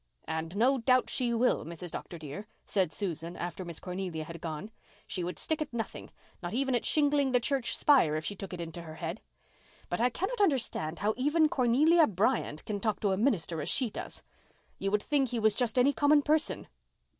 [0.25, 1.91] "And no doubt she will, Mrs.
[1.91, 2.17] Dr.
[2.17, 4.71] dear," said Susan, after Miss Cornelia had gone.
[5.05, 6.09] "She would stick at nothing,
[6.41, 9.21] not even at shingling the church spire if she took it into her head.
[9.89, 13.91] But I cannot understand how even Cornelia Bryant can talk to a minister as she
[13.91, 14.23] does.
[14.79, 16.67] You would think he was just any common person."